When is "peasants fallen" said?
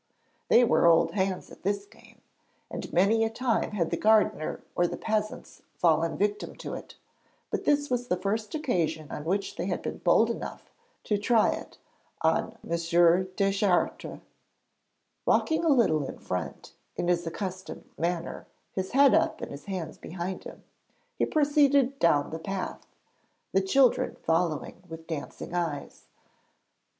4.97-6.17